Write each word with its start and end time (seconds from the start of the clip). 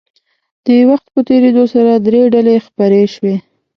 د 0.65 0.67
وخت 0.89 1.07
په 1.13 1.19
تېرېدو 1.27 1.63
سره 1.73 1.91
درې 2.05 2.21
ډلې 2.33 2.55
خپرې 2.65 3.03
شوې. 3.15 3.35